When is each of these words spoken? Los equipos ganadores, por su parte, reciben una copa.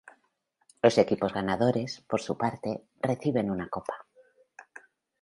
Los 0.81 0.97
equipos 0.97 1.31
ganadores, 1.31 2.01
por 2.09 2.21
su 2.23 2.35
parte, 2.35 2.85
reciben 3.03 3.51
una 3.51 3.69
copa. 3.69 4.07